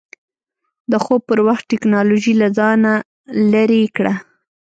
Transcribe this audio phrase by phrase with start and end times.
[0.91, 2.81] د خوب پر وخت ټېکنالوژي له ځان
[3.53, 4.13] لرې کړه.